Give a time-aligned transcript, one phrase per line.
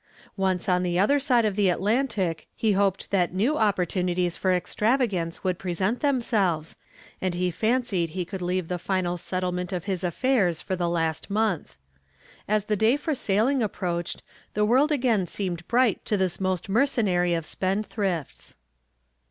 [0.35, 5.43] Once on the other side of the Atlantic, he hoped that new opportunities for extravagance
[5.43, 6.75] would present themselves,
[7.21, 11.29] and he fancied he could leave the final settlement of his affairs for the last
[11.29, 11.77] month.
[12.47, 14.23] As the day for sailing approached,
[14.55, 18.55] the world again seemed bright to this most mercenary of spendthrifts.